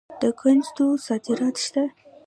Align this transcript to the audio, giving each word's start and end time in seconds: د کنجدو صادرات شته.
د 0.21 0.23
کنجدو 0.39 0.87
صادرات 1.05 1.55
شته. 1.65 1.83